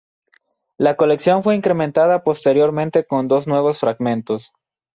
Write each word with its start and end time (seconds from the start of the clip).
La 0.79 0.95
colección 0.95 1.43
fue 1.43 1.55
incrementada 1.55 2.23
posteriormente 2.23 3.05
con 3.05 3.27
dos 3.27 3.45
nuevos 3.45 3.79
fragmentos. 3.79 4.51